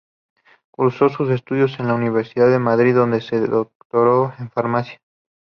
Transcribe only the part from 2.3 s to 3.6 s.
de Madrid, donde se